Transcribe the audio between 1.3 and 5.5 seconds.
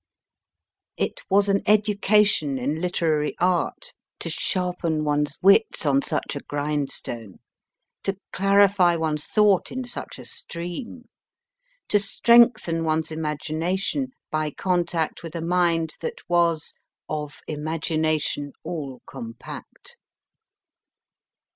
an education in literary art to sharpen one s